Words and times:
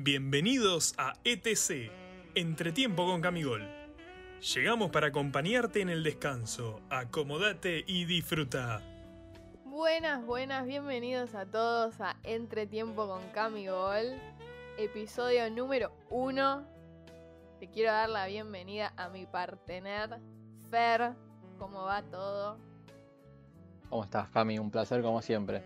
Bienvenidos 0.00 0.94
a 0.96 1.14
ETC, 1.24 1.90
Entretiempo 2.36 3.04
con 3.04 3.20
Camigol. 3.20 3.68
Llegamos 4.54 4.92
para 4.92 5.08
acompañarte 5.08 5.80
en 5.80 5.88
el 5.88 6.04
descanso. 6.04 6.80
Acomódate 6.88 7.82
y 7.84 8.04
disfruta. 8.04 8.80
Buenas, 9.64 10.24
buenas, 10.24 10.66
bienvenidos 10.68 11.34
a 11.34 11.46
todos 11.46 12.00
a 12.00 12.16
Entretiempo 12.22 13.08
con 13.08 13.28
Camigol, 13.30 14.14
episodio 14.78 15.50
número 15.50 15.90
uno. 16.10 16.64
Te 17.58 17.68
quiero 17.68 17.90
dar 17.90 18.08
la 18.08 18.28
bienvenida 18.28 18.92
a 18.96 19.08
mi 19.08 19.26
partener, 19.26 20.20
Fer. 20.70 21.14
¿Cómo 21.58 21.82
va 21.82 22.04
todo? 22.04 22.56
¿Cómo 23.90 24.04
estás, 24.04 24.28
Cami? 24.28 24.60
Un 24.60 24.70
placer 24.70 25.02
como 25.02 25.20
siempre. 25.22 25.64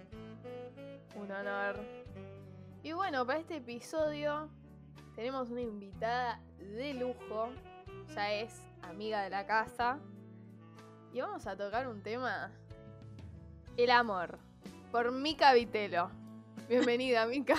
Un 1.17 1.31
honor. 1.31 2.02
Y 2.85 2.93
bueno, 2.93 3.25
para 3.25 3.39
este 3.39 3.59
episodio 3.59 4.51
tenemos 5.15 5.51
una 5.51 5.61
invitada 5.61 6.41
de 6.59 6.95
lujo. 6.95 7.51
Ya 8.13 8.33
es 8.33 8.61
amiga 8.83 9.23
de 9.23 9.31
la 9.31 9.47
casa. 9.47 10.01
Y 11.13 11.21
vamos 11.21 11.47
a 11.47 11.57
tocar 11.57 11.87
un 11.87 12.03
tema. 12.03 12.51
El 13.77 13.91
amor. 13.93 14.37
Por 14.91 15.13
Mica 15.13 15.53
Vitelo. 15.53 16.11
Bienvenida, 16.69 17.25
Mica. 17.29 17.55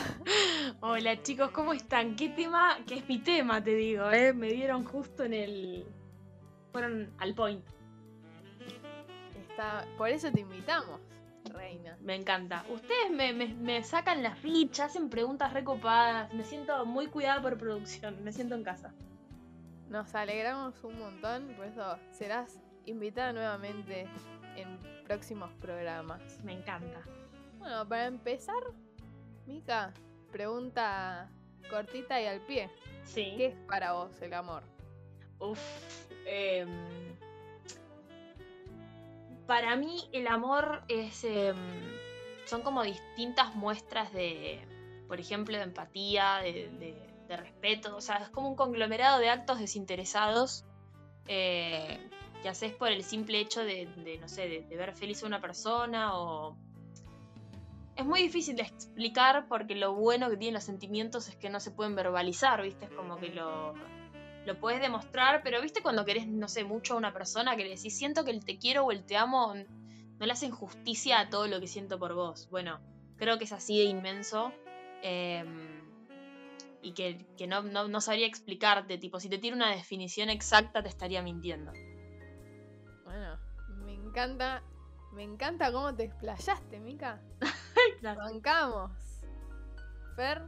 Hola 0.82 1.22
chicos, 1.22 1.52
¿cómo 1.52 1.72
están? 1.72 2.18
¿Qué 2.18 2.28
tema? 2.28 2.80
Que 2.86 2.96
es 2.96 3.08
mi 3.08 3.20
tema, 3.20 3.64
te 3.64 3.76
digo, 3.76 4.12
¿eh? 4.12 4.34
Me 4.34 4.50
dieron 4.50 4.84
justo 4.84 5.24
en 5.24 5.34
el... 5.34 5.86
Fueron 6.74 7.14
al 7.20 7.34
point. 7.34 7.64
Está... 9.50 9.86
Por 9.98 10.10
eso 10.10 10.30
te 10.34 10.42
invitamos, 10.42 11.00
reina. 11.46 11.98
Me 12.02 12.16
encanta. 12.16 12.64
Ustedes 12.70 13.12
me, 13.12 13.34
me- 13.34 13.54
me 13.54 13.84
sacan 13.84 14.24
las 14.24 14.38
fichas, 14.40 14.92
hacen 14.92 15.10
preguntas 15.10 15.54
recopadas. 15.54 16.34
Me 16.34 16.44
siento 16.44 16.86
muy 16.86 17.08
cuidada 17.08 17.42
por 17.42 17.58
producción. 17.58 18.24
Me 18.24 18.32
siento 18.32 18.56
en 18.56 18.64
casa. 18.64 18.94
Nos 19.90 20.14
alegramos 20.16 20.84
un 20.84 20.98
montón, 21.00 21.54
por 21.56 21.66
eso 21.66 21.98
serás 22.12 22.60
invitada 22.86 23.32
nuevamente 23.34 24.08
en 24.56 24.80
próximos 25.06 25.52
programas. 25.62 26.22
Me 26.44 26.54
encanta. 26.54 27.02
Bueno, 27.60 27.88
para 27.88 28.06
empezar, 28.08 28.62
Mica, 29.46 29.94
pregunta 30.32 31.30
cortita 31.70 32.20
y 32.22 32.26
al 32.26 32.42
pie. 32.42 32.70
Sí. 33.04 33.34
¿Qué 33.38 33.46
es 33.48 33.56
para 33.68 33.94
vos 33.94 34.20
el 34.22 34.34
amor? 34.34 34.64
Uf. 35.40 35.60
em, 36.26 36.70
para 39.48 39.76
mí 39.76 40.10
el 40.12 40.28
amor 40.28 40.84
es... 40.88 41.24
em, 41.24 41.56
son 42.46 42.62
como 42.62 42.84
distintas 42.84 43.56
muestras 43.56 44.12
de, 44.14 44.60
por 45.08 45.20
ejemplo, 45.20 45.58
de 45.58 45.64
empatía, 45.64 46.40
de, 46.44 47.10
respeto. 47.30 47.96
O 47.96 48.02
sea, 48.02 48.18
es 48.18 48.30
como 48.30 48.48
un 48.48 48.56
conglomerado 48.56 49.18
de 49.18 49.28
actos 49.28 49.58
desinteresados 49.58 50.66
eh, 51.28 51.98
que 52.44 52.50
haces 52.50 52.74
por 52.74 52.90
el 52.90 53.04
simple 53.04 53.40
hecho 53.40 53.62
de, 53.62 53.88
de, 53.88 54.20
no 54.20 54.30
sé, 54.30 54.48
de 54.70 54.76
ver 54.76 54.96
feliz 54.96 55.24
a 55.24 55.28
una 55.28 55.42
persona 55.42 56.16
o... 56.16 56.56
Es 57.96 58.06
muy 58.06 58.22
difícil 58.22 58.56
de 58.56 58.62
explicar 58.64 59.48
porque 59.48 59.74
lo 59.74 59.96
bueno 59.96 60.30
que 60.30 60.38
tienen 60.38 60.54
los 60.54 60.64
sentimientos 60.64 61.28
es 61.28 61.36
que 61.36 61.50
no 61.50 61.60
se 61.60 61.72
pueden 61.72 61.96
verbalizar, 61.96 62.62
¿viste? 62.62 62.86
Es 62.86 62.92
como 62.92 63.18
que 63.18 63.30
lo, 63.30 63.74
lo 64.46 64.60
puedes 64.60 64.82
demostrar, 64.82 65.42
pero 65.44 65.62
viste 65.62 65.82
cuando 65.82 66.06
querés, 66.06 66.28
no 66.28 66.48
sé, 66.48 66.64
mucho 66.64 66.94
a 66.94 66.98
una 66.98 67.14
persona 67.14 67.56
que 67.56 67.64
le 67.64 67.72
decís, 67.72 67.98
siento 67.98 68.26
que 68.26 68.32
el 68.32 68.44
te 68.44 68.58
quiero 68.58 68.86
o 68.86 68.92
el 68.92 69.06
te 69.06 69.18
amo 69.18 69.54
no 69.56 70.26
le 70.26 70.32
hacen 70.32 70.52
justicia 70.52 71.20
a 71.20 71.30
todo 71.30 71.48
lo 71.48 71.60
que 71.60 71.68
siento 71.68 71.98
por 72.00 72.14
vos. 72.14 72.48
Bueno, 72.50 72.80
creo 73.18 73.38
que 73.38 73.46
es 73.46 73.52
así 73.52 73.78
de 73.78 73.86
inmenso. 73.86 74.54
eh, 75.02 75.46
y 76.84 76.94
que, 76.94 77.26
que 77.38 77.48
no, 77.48 77.64
no, 77.64 77.88
no 77.88 78.02
sabría 78.02 78.28
explicarte, 78.28 78.98
tipo, 78.98 79.20
si 79.20 79.30
te 79.30 79.38
tiro 79.38 79.56
una 79.56 79.72
definición 79.74 80.30
exacta 80.30 80.84
te 80.84 80.90
estaría 80.90 81.24
mintiendo. 81.24 81.72
Bueno, 83.06 83.40
me 83.86 83.94
encanta, 83.94 84.62
me 85.14 85.24
encanta 85.24 85.72
cómo 85.72 85.96
te 85.96 86.04
explayaste, 86.04 86.80
Mica. 86.80 87.22
Bancamos. 88.02 88.92
Fer, 90.18 90.44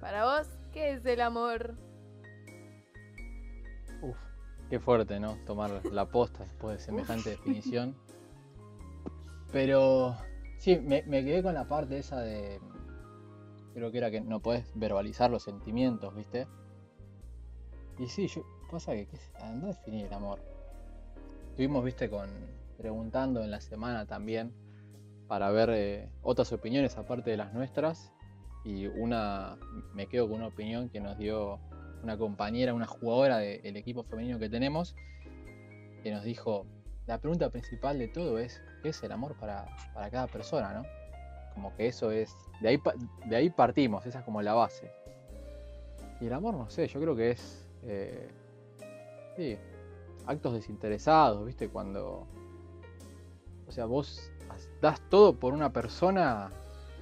para 0.00 0.24
vos, 0.24 0.48
¿qué 0.72 0.92
es 0.92 1.04
el 1.04 1.20
amor? 1.20 1.76
Uf, 4.02 4.16
qué 4.70 4.78
fuerte, 4.78 5.18
¿no? 5.18 5.36
Tomar 5.46 5.82
la 5.92 6.06
posta 6.06 6.44
después 6.44 6.78
de 6.78 6.84
semejante 6.84 7.30
definición. 7.30 7.96
Pero 9.52 10.16
sí, 10.58 10.78
me, 10.78 11.02
me 11.04 11.24
quedé 11.24 11.42
con 11.42 11.54
la 11.54 11.66
parte 11.66 11.98
esa 11.98 12.20
de. 12.20 12.60
Creo 13.74 13.90
que 13.90 13.98
era 13.98 14.10
que 14.10 14.20
no 14.20 14.40
podés 14.40 14.70
verbalizar 14.74 15.30
los 15.30 15.42
sentimientos, 15.42 16.14
¿viste? 16.14 16.46
Y 17.98 18.06
sí, 18.08 18.28
yo. 18.28 18.42
Pasa 18.70 18.92
que. 18.92 19.06
¿qué? 19.06 19.18
Anda 19.40 19.68
a 19.68 19.72
definir 19.72 20.06
el 20.06 20.12
amor. 20.12 20.40
Estuvimos, 21.50 21.84
viste, 21.84 22.08
con. 22.10 22.28
Preguntando 22.76 23.42
en 23.42 23.50
la 23.50 23.60
semana 23.60 24.06
también. 24.06 24.52
Para 25.26 25.50
ver 25.50 25.70
eh, 25.70 26.08
otras 26.22 26.52
opiniones 26.52 26.96
aparte 26.96 27.30
de 27.30 27.36
las 27.36 27.52
nuestras. 27.52 28.12
Y 28.64 28.86
una. 28.86 29.56
Me 29.94 30.06
quedo 30.06 30.28
con 30.28 30.36
una 30.36 30.48
opinión 30.48 30.88
que 30.90 31.00
nos 31.00 31.18
dio 31.18 31.58
una 32.02 32.16
compañera, 32.16 32.74
una 32.74 32.86
jugadora 32.86 33.38
del 33.38 33.76
equipo 33.76 34.02
femenino 34.02 34.38
que 34.38 34.48
tenemos, 34.48 34.94
que 36.02 36.10
nos 36.10 36.24
dijo, 36.24 36.66
la 37.06 37.18
pregunta 37.18 37.50
principal 37.50 37.98
de 37.98 38.08
todo 38.08 38.38
es, 38.38 38.62
¿qué 38.82 38.90
es 38.90 39.02
el 39.02 39.12
amor 39.12 39.34
para, 39.36 39.66
para 39.94 40.10
cada 40.10 40.26
persona? 40.26 40.72
¿no? 40.72 40.82
Como 41.54 41.74
que 41.74 41.86
eso 41.86 42.10
es, 42.10 42.36
de 42.60 42.68
ahí, 42.68 42.78
de 43.26 43.36
ahí 43.36 43.50
partimos, 43.50 44.06
esa 44.06 44.20
es 44.20 44.24
como 44.24 44.42
la 44.42 44.54
base. 44.54 44.92
Y 46.20 46.26
el 46.26 46.32
amor, 46.32 46.54
no 46.54 46.68
sé, 46.70 46.86
yo 46.88 47.00
creo 47.00 47.16
que 47.16 47.30
es, 47.30 47.66
eh, 47.84 48.28
sí, 49.36 49.56
actos 50.26 50.52
desinteresados, 50.54 51.46
¿viste? 51.46 51.68
Cuando, 51.68 52.26
o 53.66 53.72
sea, 53.72 53.86
vos 53.86 54.30
das 54.80 55.00
todo 55.08 55.34
por 55.34 55.54
una 55.54 55.72
persona 55.72 56.50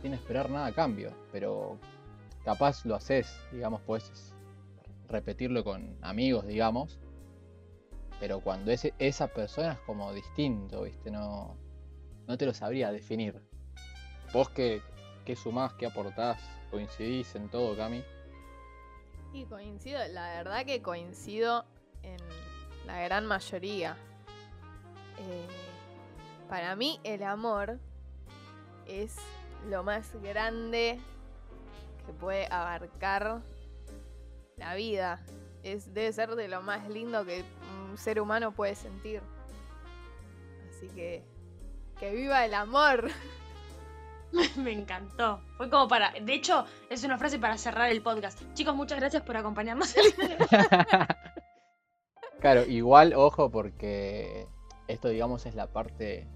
sin 0.02 0.14
esperar 0.14 0.50
nada 0.50 0.66
a 0.66 0.72
cambio, 0.72 1.10
pero 1.32 1.78
capaz 2.44 2.84
lo 2.84 2.94
haces, 2.94 3.34
digamos, 3.52 3.80
pues 3.86 4.34
repetirlo 5.08 5.64
con 5.64 5.98
amigos, 6.02 6.46
digamos. 6.46 6.98
Pero 8.20 8.40
cuando 8.40 8.70
es 8.70 8.90
esa 8.98 9.28
persona 9.28 9.72
es 9.72 9.78
como 9.80 10.12
distinto, 10.12 10.82
¿viste? 10.82 11.10
No, 11.10 11.56
no 12.26 12.38
te 12.38 12.46
lo 12.46 12.54
sabría 12.54 12.90
definir. 12.90 13.42
Vos 14.32 14.48
qué, 14.50 14.80
qué 15.24 15.36
sumás, 15.36 15.74
qué 15.74 15.86
aportás, 15.86 16.40
coincidís 16.70 17.34
en 17.34 17.48
todo, 17.48 17.76
Cami. 17.76 18.02
Y 19.32 19.44
coincido, 19.44 20.00
la 20.12 20.28
verdad 20.36 20.64
que 20.64 20.80
coincido 20.80 21.64
en 22.02 22.16
la 22.86 23.00
gran 23.00 23.26
mayoría. 23.26 23.96
Eh, 25.18 25.46
para 26.48 26.76
mí 26.76 27.00
el 27.04 27.22
amor 27.22 27.78
es 28.86 29.16
lo 29.68 29.82
más 29.82 30.14
grande 30.22 30.98
que 32.06 32.12
puede 32.12 32.46
abarcar 32.46 33.42
la 34.56 34.74
vida. 34.74 35.20
Es, 35.62 35.92
debe 35.92 36.12
ser 36.12 36.34
de 36.34 36.48
lo 36.48 36.62
más 36.62 36.88
lindo 36.88 37.24
que 37.24 37.44
un 37.88 37.98
ser 37.98 38.20
humano 38.20 38.52
puede 38.52 38.74
sentir. 38.74 39.20
Así 40.70 40.88
que 40.94 41.24
que 41.98 42.12
viva 42.12 42.44
el 42.44 42.54
amor. 42.54 43.08
Me 44.56 44.72
encantó. 44.72 45.40
Fue 45.56 45.70
como 45.70 45.88
para. 45.88 46.12
De 46.12 46.34
hecho, 46.34 46.64
es 46.90 47.04
una 47.04 47.18
frase 47.18 47.38
para 47.38 47.58
cerrar 47.58 47.90
el 47.90 48.02
podcast. 48.02 48.40
Chicos, 48.54 48.74
muchas 48.74 48.98
gracias 48.98 49.22
por 49.22 49.36
acompañarnos. 49.36 49.94
Claro, 52.38 52.64
igual, 52.66 53.14
ojo, 53.14 53.50
porque 53.50 54.46
esto, 54.88 55.08
digamos, 55.08 55.46
es 55.46 55.54
la 55.54 55.72
parte 55.72 56.28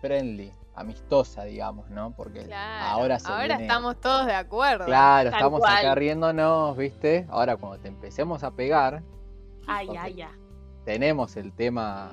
friendly, 0.00 0.52
amistosa, 0.74 1.44
digamos, 1.44 1.90
¿no? 1.90 2.12
Porque 2.16 2.44
Claro, 2.44 2.84
ahora 2.86 3.18
se 3.18 3.28
ahora 3.30 3.46
viene- 3.48 3.62
estamos 3.64 4.00
todos 4.00 4.26
de 4.26 4.34
acuerdo. 4.34 4.86
Claro, 4.86 5.30
Tal 5.30 5.38
estamos 5.38 5.60
cual. 5.60 5.76
acá 5.76 5.94
riéndonos, 5.94 6.76
¿viste? 6.76 7.26
Ahora 7.28 7.56
cuando 7.56 7.78
te 7.78 7.88
empecemos 7.88 8.42
a 8.44 8.50
pegar, 8.52 9.02
ay, 9.66 9.88
ay, 9.98 10.22
ay. 10.22 10.30
tenemos 10.84 11.36
el 11.36 11.52
tema, 11.52 12.12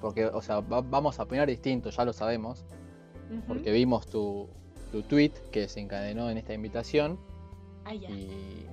porque, 0.00 0.26
o 0.26 0.40
sea, 0.40 0.60
va- 0.60 0.80
vamos 0.82 1.18
a 1.20 1.24
opinar 1.24 1.46
distinto, 1.48 1.90
ya 1.90 2.04
lo 2.04 2.12
sabemos, 2.12 2.64
porque 3.48 3.72
vimos 3.72 4.06
tu, 4.06 4.48
tu 4.92 5.02
tweet 5.02 5.32
que 5.50 5.68
se 5.68 5.80
encadenó 5.80 6.30
en 6.30 6.38
esta 6.38 6.54
invitación 6.54 7.18
Ay, 7.84 8.04
y, 8.06 8.66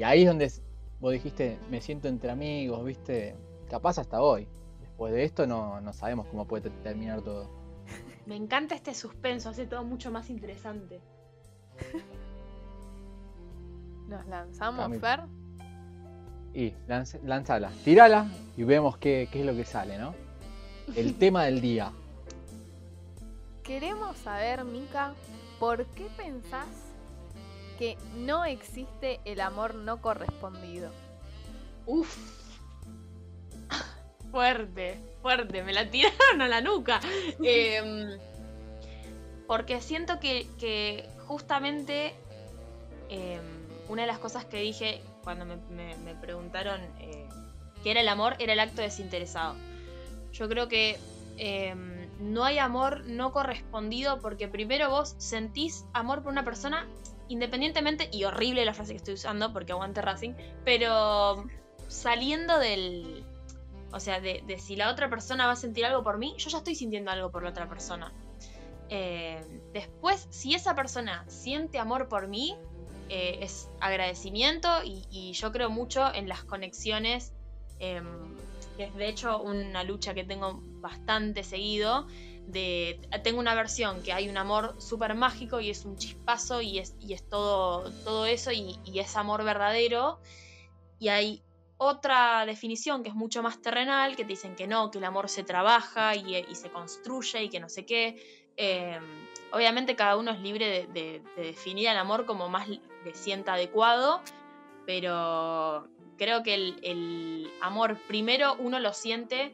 y 0.00 0.02
ahí 0.02 0.22
es 0.22 0.28
donde 0.28 0.50
vos 0.98 1.12
dijiste, 1.12 1.58
me 1.70 1.80
siento 1.80 2.08
entre 2.08 2.30
amigos, 2.30 2.84
¿viste? 2.84 3.36
Capaz 3.70 3.98
hasta 3.98 4.20
hoy. 4.22 4.48
Después 4.80 5.12
de 5.12 5.24
esto 5.24 5.46
no, 5.46 5.80
no 5.80 5.92
sabemos 5.92 6.26
cómo 6.26 6.46
puede 6.46 6.70
te- 6.70 6.76
terminar 6.82 7.20
todo. 7.22 7.48
Me 8.28 8.36
encanta 8.36 8.74
este 8.74 8.94
suspenso, 8.94 9.48
hace 9.48 9.66
todo 9.66 9.82
mucho 9.84 10.10
más 10.10 10.28
interesante. 10.28 11.00
Nos 14.08 14.26
lanzamos, 14.26 14.82
Cami. 14.82 14.98
Fer. 14.98 15.20
Y 16.52 16.72
lanz- 16.86 17.20
lanzala, 17.24 17.70
tirala 17.84 18.26
y 18.56 18.64
vemos 18.64 18.98
qué, 18.98 19.28
qué 19.32 19.40
es 19.40 19.46
lo 19.46 19.54
que 19.54 19.64
sale, 19.64 19.96
¿no? 19.98 20.14
El 20.94 21.14
tema 21.18 21.44
del 21.44 21.60
día. 21.62 21.90
Queremos 23.62 24.16
saber, 24.18 24.64
Mika, 24.64 25.14
¿por 25.58 25.86
qué 25.86 26.06
pensás 26.16 26.66
que 27.78 27.96
no 28.16 28.44
existe 28.44 29.20
el 29.24 29.40
amor 29.40 29.74
no 29.74 30.02
correspondido. 30.02 30.90
Uf. 31.86 32.47
Fuerte, 34.30 34.98
fuerte, 35.22 35.62
me 35.62 35.72
la 35.72 35.90
tiraron 35.90 36.42
a 36.42 36.48
la 36.48 36.60
nuca. 36.60 37.00
Em, 37.42 38.18
porque 39.46 39.80
siento 39.80 40.20
que, 40.20 41.08
justamente 41.26 42.14
em, 43.08 43.40
una 43.88 44.02
de 44.02 44.08
las 44.08 44.18
cosas 44.18 44.44
que 44.44 44.58
dije 44.60 45.00
cuando 45.24 45.44
me, 45.46 46.14
preguntaron 46.20 46.80
eh, 47.00 47.26
qué 47.82 47.90
era 47.90 48.00
el 48.00 48.08
amor 48.08 48.36
era 48.38 48.52
el 48.52 48.60
acto 48.60 48.82
desinteresado. 48.82 49.54
Yo 50.32 50.48
creo 50.48 50.68
que 50.68 50.98
em, 51.38 52.08
no 52.20 52.44
hay 52.44 52.58
amor 52.58 53.04
no 53.06 53.32
correspondido 53.32 54.20
porque 54.20 54.48
primero 54.48 54.90
vos 54.90 55.14
sentís 55.18 55.84
amor 55.94 56.22
por 56.22 56.32
una 56.32 56.44
persona 56.44 56.86
independientemente, 57.28 58.08
y 58.10 58.24
horrible 58.24 58.64
la 58.64 58.74
frase 58.74 58.92
que 58.92 58.98
estoy 58.98 59.14
usando 59.14 59.52
porque 59.52 59.72
aguante 59.72 60.02
Racing, 60.02 60.32
pero 60.64 61.44
saliendo 61.86 62.58
del... 62.58 63.24
O 63.92 64.00
sea, 64.00 64.20
de, 64.20 64.58
si 64.58 64.76
la 64.76 64.90
otra 64.90 65.08
persona 65.08 65.46
va 65.46 65.52
a 65.52 65.56
sentir 65.56 65.86
algo 65.86 66.02
por 66.02 66.18
mí, 66.18 66.34
yo 66.36 66.50
ya 66.50 66.58
estoy 66.58 66.74
sintiendo 66.74 67.10
algo 67.10 67.30
por 67.30 67.42
la 67.42 67.50
otra 67.50 67.68
persona. 67.68 68.12
Eh, 68.90 69.42
después, 69.72 70.26
si 70.30 70.54
esa 70.54 70.74
persona 70.74 71.24
siente 71.28 71.78
amor 71.78 72.08
por 72.08 72.28
mí, 72.28 72.54
eh, 73.08 73.38
es 73.40 73.70
agradecimiento 73.80 74.68
y, 74.84 75.32
yo 75.32 75.52
creo 75.52 75.70
mucho 75.70 76.12
en 76.12 76.28
las 76.28 76.44
conexiones, 76.44 77.32
em, 77.78 78.36
que 78.76 78.84
es 78.84 78.94
de 78.94 79.08
hecho 79.08 79.40
una 79.40 79.82
lucha 79.84 80.12
que 80.12 80.24
tengo 80.24 80.60
bastante 80.80 81.42
seguido. 81.42 82.06
Tengo 83.22 83.40
una 83.40 83.54
versión 83.54 84.02
que 84.02 84.12
hay 84.12 84.28
un 84.28 84.36
amor 84.36 84.74
súper 84.80 85.14
mágico 85.14 85.60
y 85.60 85.70
es 85.70 85.84
un 85.84 85.96
chispazo 85.96 86.62
y 86.62 86.78
es, 86.78 86.94
todo 87.28 88.26
eso 88.26 88.52
y, 88.52 88.78
y 88.84 88.98
es 88.98 89.16
amor 89.16 89.44
verdadero. 89.44 90.20
Y 90.98 91.08
hay 91.08 91.42
otra 91.78 92.44
definición 92.44 93.02
que 93.02 93.08
es 93.08 93.14
mucho 93.14 93.42
más 93.42 93.62
terrenal, 93.62 94.16
que 94.16 94.24
te 94.24 94.30
dicen 94.30 94.56
que 94.56 94.66
no, 94.66 94.90
que 94.90 94.98
el 94.98 95.04
amor 95.04 95.28
se 95.28 95.44
trabaja 95.44 96.14
y, 96.16 96.44
se 96.54 96.70
construye 96.70 97.44
y 97.44 97.48
que 97.48 97.60
no 97.60 97.68
sé 97.68 97.86
qué. 97.86 98.20
Em, 98.56 99.04
obviamente 99.52 99.94
cada 99.94 100.16
uno 100.16 100.32
es 100.32 100.40
libre 100.40 100.88
de, 100.92 101.22
definir 101.36 101.88
el 101.88 101.96
amor 101.96 102.26
como 102.26 102.48
más 102.48 102.68
le 102.68 103.14
sienta 103.14 103.54
adecuado, 103.54 104.20
pero 104.84 105.88
creo 106.16 106.42
que 106.42 106.54
el, 106.54 107.50
amor 107.60 107.96
primero 108.08 108.56
uno 108.58 108.80
lo 108.80 108.92
siente 108.92 109.52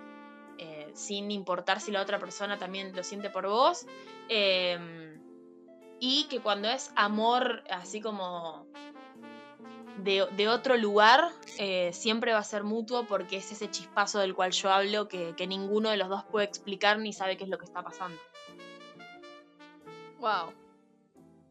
eh, 0.56 0.90
sin 0.94 1.30
importar 1.30 1.80
si 1.80 1.92
la 1.92 2.00
otra 2.00 2.18
persona 2.18 2.58
también 2.58 2.96
lo 2.96 3.04
siente 3.04 3.28
por 3.28 3.46
vos. 3.46 3.86
Em, 4.30 5.20
y 6.00 6.24
que 6.24 6.40
cuando 6.40 6.68
es 6.68 6.90
amor 6.96 7.64
así 7.68 8.00
como 8.00 8.66
de, 10.04 10.48
otro 10.48 10.76
lugar, 10.76 11.30
eh, 11.58 11.90
siempre 11.92 12.32
va 12.32 12.38
a 12.38 12.44
ser 12.44 12.62
mutuo 12.62 13.06
porque 13.06 13.38
es 13.38 13.50
ese 13.50 13.70
chispazo 13.70 14.18
del 14.18 14.34
cual 14.34 14.52
yo 14.52 14.70
hablo 14.70 15.08
que, 15.08 15.34
ninguno 15.48 15.90
de 15.90 15.96
los 15.96 16.08
dos 16.08 16.24
puede 16.24 16.46
explicar 16.46 16.98
ni 16.98 17.12
sabe 17.12 17.36
qué 17.36 17.44
es 17.44 17.50
lo 17.50 17.58
que 17.58 17.64
está 17.64 17.82
pasando. 17.82 18.18
Wow. 20.20 20.52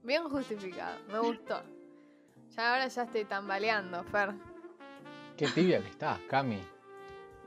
Bien 0.04 0.24
justificado, 0.30 0.98
me 1.12 1.20
gustó. 1.20 1.62
Ya 2.56 2.74
ahora 2.74 2.88
ya 2.88 3.04
estoy 3.04 3.26
tambaleando, 3.26 4.04
Fer. 4.06 4.32
Qué 5.38 5.48
tibia 5.48 5.82
que 5.82 5.90
estás, 5.90 6.20
Cami. 6.30 6.62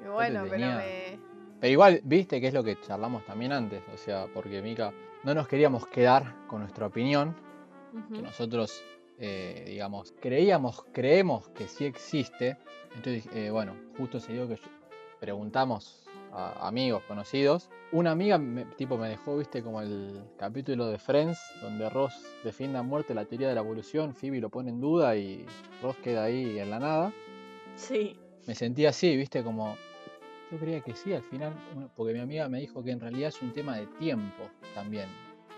Y 0.04 0.08
bueno, 0.08 0.44
pero 0.48 0.66
me... 0.66 1.18
Pero 1.60 1.72
igual, 1.72 2.00
viste 2.04 2.40
que 2.40 2.48
es 2.48 2.54
lo 2.54 2.62
que 2.62 2.78
charlamos 2.80 3.24
también 3.24 3.52
antes, 3.52 3.82
o 3.94 3.96
sea, 3.96 4.26
porque 4.34 4.60
Mika, 4.60 4.92
no 5.22 5.34
nos 5.34 5.48
queríamos 5.48 5.86
quedar 5.86 6.34
con 6.48 6.60
nuestra 6.60 6.86
opinión, 6.86 7.34
que 8.12 8.20
nosotros 8.20 8.84
eh, 9.18 9.64
digamos, 9.66 10.12
creíamos, 10.20 10.84
creemos 10.92 11.48
que 11.50 11.68
sí 11.68 11.84
existe. 11.84 12.56
Entonces, 12.94 13.26
eh, 13.34 13.50
bueno, 13.50 13.74
justo 13.96 14.20
se 14.20 14.32
dio 14.32 14.48
que 14.48 14.58
preguntamos 15.20 16.04
a 16.32 16.66
amigos, 16.68 17.02
conocidos. 17.08 17.70
Una 17.92 18.10
amiga 18.10 18.36
me, 18.38 18.64
tipo 18.64 18.98
me 18.98 19.08
dejó, 19.08 19.38
viste, 19.38 19.62
como 19.62 19.80
el 19.80 20.22
capítulo 20.36 20.86
de 20.86 20.98
Friends, 20.98 21.38
donde 21.62 21.88
Ross 21.88 22.14
defiende 22.44 22.78
a 22.78 22.82
muerte 22.82 23.14
la 23.14 23.24
teoría 23.24 23.48
de 23.48 23.54
la 23.54 23.60
evolución, 23.60 24.14
Phoebe 24.14 24.40
lo 24.40 24.50
pone 24.50 24.70
en 24.70 24.80
duda 24.80 25.16
y 25.16 25.46
Ross 25.82 25.96
queda 25.98 26.24
ahí 26.24 26.58
en 26.58 26.70
la 26.70 26.78
nada. 26.78 27.12
Sí. 27.76 28.18
Me 28.46 28.54
sentí 28.54 28.86
así, 28.86 29.16
viste, 29.16 29.42
como... 29.42 29.76
Yo 30.50 30.58
creía 30.58 30.80
que 30.80 30.94
sí, 30.94 31.12
al 31.12 31.24
final, 31.24 31.52
porque 31.96 32.12
mi 32.12 32.20
amiga 32.20 32.48
me 32.48 32.60
dijo 32.60 32.82
que 32.84 32.92
en 32.92 33.00
realidad 33.00 33.30
es 33.30 33.42
un 33.42 33.52
tema 33.52 33.76
de 33.78 33.86
tiempo 33.98 34.44
también, 34.74 35.06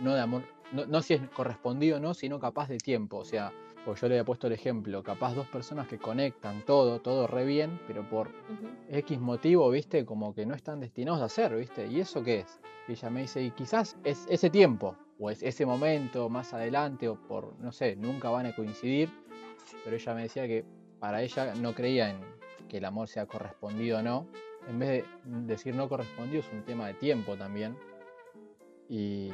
no 0.00 0.14
de 0.14 0.20
amor 0.22 0.42
no, 0.72 1.02
si 1.02 1.14
es 1.14 1.28
correspondido 1.30 1.96
o 1.96 2.00
no, 2.00 2.14
sino 2.14 2.38
capaz 2.38 2.68
de 2.68 2.78
tiempo. 2.78 3.18
O 3.18 3.24
sea, 3.24 3.52
porque 3.84 4.00
yo 4.00 4.08
le 4.08 4.14
había 4.14 4.24
puesto 4.24 4.46
el 4.46 4.52
ejemplo, 4.52 5.02
capaz 5.02 5.34
dos 5.34 5.46
personas 5.46 5.88
que 5.88 5.98
conectan 5.98 6.64
todo, 6.64 7.00
todo 7.00 7.26
re 7.26 7.44
bien, 7.44 7.80
pero 7.86 8.08
por 8.08 8.30
X 8.90 9.18
motivo, 9.18 9.70
viste, 9.70 10.04
como 10.04 10.34
que 10.34 10.44
no 10.46 10.54
están 10.54 10.80
destinados 10.80 11.22
a 11.22 11.26
hacer, 11.26 11.56
viste. 11.56 11.86
¿Y 11.86 12.00
eso 12.00 12.22
qué 12.22 12.40
es? 12.40 12.60
Y 12.86 12.92
ella 12.92 13.10
me 13.10 13.20
dice, 13.22 13.42
y 13.42 13.50
quizás 13.50 13.96
es 14.04 14.26
ese 14.28 14.50
tiempo, 14.50 14.96
o 15.18 15.30
es 15.30 15.42
ese 15.42 15.64
momento 15.64 16.28
más 16.28 16.52
adelante, 16.52 17.08
o 17.08 17.16
por, 17.16 17.58
no 17.60 17.72
sé, 17.72 17.96
nunca 17.96 18.30
van 18.30 18.46
a 18.46 18.54
coincidir. 18.54 19.10
Pero 19.84 19.96
ella 19.96 20.14
me 20.14 20.22
decía 20.22 20.46
que 20.46 20.64
para 20.98 21.22
ella 21.22 21.54
no 21.54 21.74
creía 21.74 22.10
en 22.10 22.18
que 22.68 22.78
el 22.78 22.84
amor 22.84 23.08
sea 23.08 23.26
correspondido 23.26 23.98
o 23.98 24.02
no. 24.02 24.26
En 24.68 24.78
vez 24.78 25.04
de 25.24 25.46
decir 25.46 25.74
no 25.74 25.88
correspondido, 25.88 26.40
es 26.40 26.52
un 26.52 26.62
tema 26.62 26.86
de 26.88 26.94
tiempo 26.94 27.36
también. 27.36 27.76
Y 28.88 29.30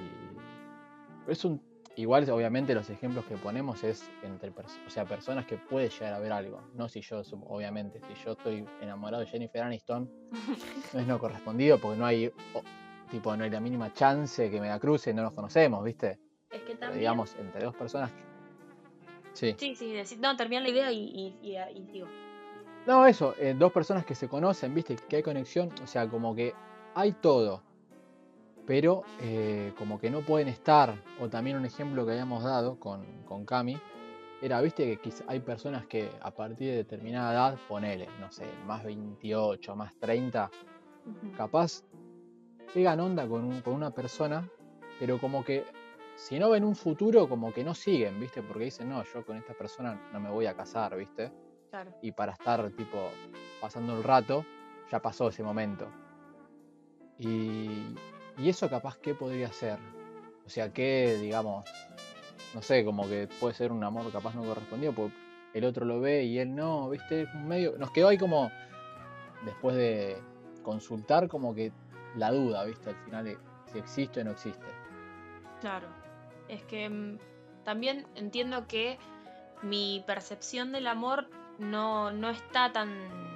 es 1.28 1.44
un. 1.44 1.60
Igual, 1.96 2.28
obviamente, 2.28 2.74
los 2.74 2.90
ejemplos 2.90 3.24
que 3.26 3.36
ponemos 3.36 3.84
es 3.84 4.10
entre 4.24 4.50
o 4.50 4.90
sea, 4.90 5.04
personas 5.04 5.46
que 5.46 5.56
puede 5.56 5.88
llegar 5.88 6.12
a 6.14 6.18
ver 6.18 6.32
algo. 6.32 6.60
No 6.74 6.88
si 6.88 7.00
yo, 7.00 7.22
obviamente, 7.46 8.00
si 8.00 8.24
yo 8.24 8.32
estoy 8.32 8.66
enamorado 8.80 9.22
de 9.22 9.28
Jennifer 9.28 9.62
Aniston, 9.62 10.10
no 10.92 11.00
es 11.00 11.06
no 11.06 11.18
correspondido 11.20 11.78
porque 11.78 11.98
no 11.98 12.06
hay. 12.06 12.32
tipo, 13.10 13.36
no 13.36 13.44
hay 13.44 13.50
la 13.50 13.60
mínima 13.60 13.92
chance 13.92 14.50
que 14.50 14.60
me 14.60 14.66
da 14.66 14.80
cruce, 14.80 15.14
no 15.14 15.22
nos 15.22 15.34
conocemos, 15.34 15.84
¿viste? 15.84 16.18
Es 16.50 16.62
que 16.62 16.74
también. 16.74 16.98
digamos, 16.98 17.36
entre 17.36 17.64
dos 17.64 17.76
personas. 17.76 18.10
Sí. 19.34 19.54
Sí, 19.56 19.76
sí, 19.76 20.18
no, 20.20 20.36
termina 20.36 20.62
la 20.62 20.68
idea 20.68 20.92
y, 20.92 21.32
digo. 21.92 22.08
No, 22.86 23.06
eso, 23.06 23.34
eh, 23.38 23.54
dos 23.56 23.72
personas 23.72 24.04
que 24.04 24.16
se 24.16 24.28
conocen, 24.28 24.74
¿viste? 24.74 24.96
Que 24.96 25.16
hay 25.16 25.22
conexión, 25.22 25.70
o 25.82 25.86
sea, 25.86 26.08
como 26.08 26.34
que 26.34 26.54
hay 26.94 27.12
todo 27.12 27.62
pero 28.66 29.02
eh, 29.20 29.72
como 29.76 30.00
que 30.00 30.10
no 30.10 30.20
pueden 30.20 30.48
estar, 30.48 30.94
o 31.20 31.28
también 31.28 31.56
un 31.56 31.64
ejemplo 31.64 32.04
que 32.04 32.12
habíamos 32.12 32.42
dado 32.42 32.78
con, 32.78 33.04
con 33.24 33.44
Cami, 33.44 33.78
era, 34.40 34.60
viste, 34.60 34.98
que 34.98 35.10
hay 35.26 35.40
personas 35.40 35.86
que 35.86 36.10
a 36.20 36.30
partir 36.30 36.70
de 36.70 36.76
determinada 36.76 37.32
edad, 37.32 37.58
ponele, 37.68 38.08
no 38.20 38.30
sé, 38.30 38.46
más 38.66 38.84
28, 38.84 39.76
más 39.76 39.94
30, 39.96 40.50
capaz 41.36 41.82
pegan 42.72 43.00
onda 43.00 43.26
con, 43.26 43.60
con, 43.62 43.74
una 43.74 43.90
persona, 43.90 44.48
pero 44.98 45.18
como 45.18 45.44
que 45.44 45.64
si 46.16 46.38
no 46.38 46.50
ven 46.50 46.64
un 46.64 46.76
futuro, 46.76 47.28
como 47.28 47.52
que 47.52 47.64
no 47.64 47.74
siguen, 47.74 48.20
viste, 48.20 48.42
porque 48.42 48.64
dicen, 48.64 48.88
no, 48.88 49.02
yo 49.04 49.24
con 49.24 49.36
esta 49.36 49.54
persona 49.54 49.98
no 50.12 50.20
me 50.20 50.30
voy 50.30 50.46
a 50.46 50.54
casar, 50.54 50.96
viste. 50.96 51.32
Y 52.02 52.12
para 52.12 52.32
estar, 52.32 52.70
tipo, 52.70 53.10
pasando 53.60 53.96
el 53.96 54.04
rato, 54.04 54.44
ya 54.92 55.00
pasó 55.00 55.28
ese 55.28 55.42
momento. 55.42 55.88
Y, 57.18 57.94
y 58.38 58.48
eso 58.48 58.68
capaz 58.68 58.96
que 58.98 59.14
podría 59.14 59.52
ser. 59.52 59.78
O 60.46 60.48
sea, 60.48 60.72
que 60.72 61.18
digamos, 61.20 61.64
no 62.54 62.62
sé, 62.62 62.84
como 62.84 63.08
que 63.08 63.28
puede 63.40 63.54
ser 63.54 63.72
un 63.72 63.82
amor 63.84 64.10
capaz 64.12 64.34
no 64.34 64.44
correspondido, 64.44 64.92
porque 64.92 65.14
el 65.54 65.64
otro 65.64 65.84
lo 65.84 66.00
ve 66.00 66.24
y 66.24 66.38
él 66.38 66.54
no, 66.54 66.90
¿viste? 66.90 67.26
Medio, 67.34 67.76
nos 67.78 67.90
quedó 67.90 68.08
ahí 68.08 68.18
como, 68.18 68.50
después 69.44 69.76
de 69.76 70.18
consultar, 70.62 71.28
como 71.28 71.54
que 71.54 71.72
la 72.16 72.30
duda, 72.32 72.64
¿viste? 72.64 72.90
Al 72.90 72.96
final 73.04 73.24
de 73.24 73.38
si 73.72 73.78
existe 73.78 74.20
o 74.20 74.24
no 74.24 74.32
existe. 74.32 74.66
Claro, 75.60 75.86
es 76.48 76.62
que 76.64 76.88
mm, 76.88 77.18
también 77.64 78.06
entiendo 78.14 78.66
que 78.66 78.98
mi 79.62 80.04
percepción 80.06 80.72
del 80.72 80.86
amor 80.86 81.28
no, 81.58 82.10
no 82.10 82.30
está 82.30 82.72
tan 82.72 83.33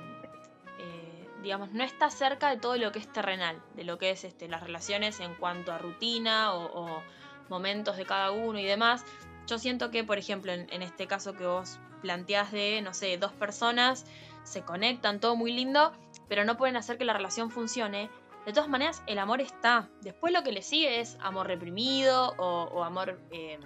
digamos, 1.49 1.73
no 1.73 1.83
está 1.83 2.11
cerca 2.11 2.51
de 2.51 2.59
todo 2.59 2.77
lo 2.77 2.93
que 2.93 2.99
es 2.99 3.11
terrenal, 3.11 3.59
de 3.75 3.83
lo 3.83 3.97
que 3.97 4.11
es 4.11 4.23
este, 4.23 4.49
las 4.49 4.63
relaciones 4.63 5.19
en 5.19 5.35
cuanto 5.35 5.73
a 5.73 5.79
rutina 5.79 6.53
o, 6.53 7.03
momentos 7.49 7.97
de 7.97 8.05
cada 8.05 8.33
uno 8.33 8.59
y 8.59 8.67
demás. 8.67 9.03
Yo 9.47 9.59
siento 9.59 9.91
que, 9.91 10.05
por 10.05 10.19
ejemplo, 10.19 10.53
en, 10.53 10.83
este 10.83 11.07
caso 11.07 11.33
que 11.33 11.47
vos 11.47 11.79
planteás 12.03 12.53
de, 12.53 12.83
no 12.83 12.93
sé, 12.93 13.17
dos 13.17 13.33
personas 13.33 14.05
se 14.45 14.61
conectan, 14.61 15.21
todo 15.21 15.37
muy 15.37 15.51
lindo, 15.51 15.93
pero 16.29 16.45
no 16.45 16.59
pueden 16.59 16.77
hacer 16.77 16.99
que 16.99 17.07
la 17.07 17.15
relación 17.15 17.51
funcione. 17.51 18.11
De 18.45 18.53
todas 18.53 18.69
maneras, 18.69 19.03
el 19.07 19.19
amor 19.19 19.41
está. 19.41 19.89
Después 20.03 20.35
lo 20.35 20.43
que 20.43 20.53
le 20.53 20.61
sigue 20.61 21.01
es 21.01 21.17
amor 21.23 21.47
reprimido 21.47 22.35
o, 22.37 22.85
amor... 22.85 23.19
Em, 23.31 23.63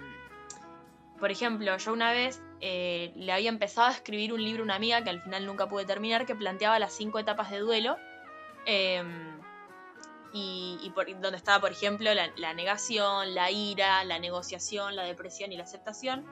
por 1.19 1.31
ejemplo, 1.31 1.77
yo 1.77 1.93
una 1.93 2.11
vez 2.11 2.41
eh, 2.61 3.11
le 3.15 3.31
había 3.31 3.49
empezado 3.49 3.87
a 3.87 3.91
escribir 3.91 4.33
un 4.33 4.43
libro 4.43 4.63
a 4.63 4.65
una 4.65 4.75
amiga 4.75 5.03
que 5.03 5.09
al 5.09 5.21
final 5.21 5.45
nunca 5.45 5.67
pude 5.67 5.85
terminar, 5.85 6.25
que 6.25 6.35
planteaba 6.35 6.79
las 6.79 6.93
cinco 6.93 7.19
etapas 7.19 7.51
de 7.51 7.59
duelo. 7.59 7.97
Em, 8.65 9.39
y, 10.33 10.91
donde 11.21 11.37
estaba, 11.37 11.61
por 11.61 11.71
ejemplo, 11.71 12.09
la, 12.13 12.53
negación, 12.53 13.35
la 13.35 13.51
ira, 13.51 14.03
la 14.03 14.17
negociación, 14.17 14.95
la 14.95 15.03
depresión 15.03 15.51
y 15.51 15.57
la 15.57 15.63
aceptación. 15.63 16.25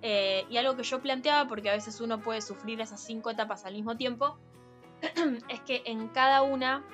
Eh, 0.00 0.46
y 0.48 0.56
algo 0.56 0.76
que 0.76 0.82
yo 0.82 1.00
planteaba, 1.00 1.48
porque 1.48 1.70
a 1.70 1.72
veces 1.72 2.00
uno 2.00 2.20
puede 2.20 2.40
sufrir 2.40 2.80
esas 2.80 3.00
cinco 3.00 3.30
etapas 3.30 3.64
al 3.64 3.74
mismo 3.74 3.96
tiempo, 3.96 4.38
es 5.48 5.60
que 5.60 5.82
en 5.86 6.08
cada 6.08 6.42
una 6.42 6.84